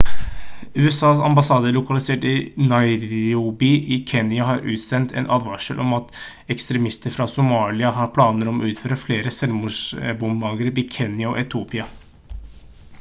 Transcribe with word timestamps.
usas 0.83 1.19
ambassade 1.25 1.73
lokalisert 1.73 2.23
i 2.29 2.31
nairobi 2.71 3.67
i 3.97 3.99
kenya 4.13 4.47
har 4.47 4.63
utstedt 4.77 5.13
en 5.21 5.29
advarsel 5.37 5.83
om 5.85 5.93
at 5.99 6.17
«ekstremister 6.57 7.15
fra 7.19 7.29
somalia» 7.35 7.93
har 8.01 8.11
planer 8.17 8.51
om 8.53 8.59
å 8.63 8.67
utføre 8.71 8.99
flere 9.05 9.35
selvmordsbombeangrep 9.39 10.83
i 10.85 10.89
kenya 10.99 11.31
og 11.35 11.39
etiopia 11.47 11.87